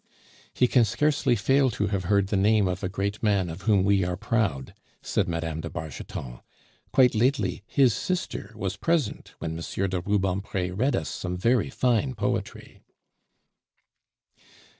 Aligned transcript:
"He 0.51 0.67
can 0.67 0.83
scarcely 0.83 1.35
fail 1.35 1.69
to 1.69 1.85
have 1.85 2.05
heard 2.05 2.29
the 2.29 2.35
name 2.35 2.67
of 2.67 2.81
a 2.83 2.89
great 2.89 3.21
man 3.21 3.51
of 3.51 3.61
whom 3.69 3.83
we 3.83 4.03
are 4.03 4.17
proud," 4.17 4.73
said 5.03 5.27
Mme. 5.29 5.59
de 5.59 5.69
Bargeton. 5.69 6.39
"Quite 6.91 7.13
lately 7.13 7.61
his 7.67 7.93
sister 7.93 8.51
was 8.55 8.77
present 8.77 9.35
when 9.37 9.55
M. 9.59 9.89
de 9.89 10.01
Rubempre 10.01 10.71
read 10.71 10.95
us 10.95 11.07
some 11.09 11.37
very 11.37 11.69
fine 11.69 12.15
poetry." 12.15 12.81